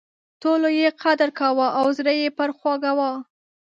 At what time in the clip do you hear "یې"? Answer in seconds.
0.79-0.87, 2.21-2.27